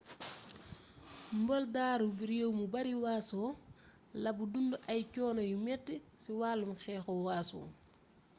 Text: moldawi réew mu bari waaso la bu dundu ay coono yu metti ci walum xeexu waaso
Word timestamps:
moldawi 1.45 2.07
réew 2.29 2.49
mu 2.59 2.65
bari 2.73 2.93
waaso 3.03 3.41
la 4.23 4.29
bu 4.37 4.43
dundu 4.51 4.75
ay 4.91 5.01
coono 5.13 5.41
yu 5.51 5.57
metti 5.65 5.95
ci 6.21 6.31
walum 6.39 6.71
xeexu 6.81 7.13
waaso 7.27 7.59